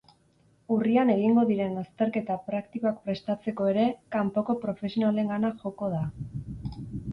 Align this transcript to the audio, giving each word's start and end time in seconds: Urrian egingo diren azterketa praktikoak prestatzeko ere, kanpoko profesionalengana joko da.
Urrian 0.75 1.11
egingo 1.15 1.43
diren 1.49 1.75
azterketa 1.81 2.37
praktikoak 2.47 2.97
prestatzeko 3.05 3.69
ere, 3.75 3.85
kanpoko 4.17 4.57
profesionalengana 4.67 5.55
joko 5.63 5.95
da. 5.97 6.03